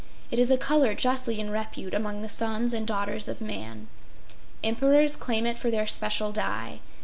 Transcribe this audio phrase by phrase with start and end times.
[0.31, 3.87] It is a color justly in repute among the sons and daughters of man.
[4.63, 6.79] Emperors claim it for their especial dye.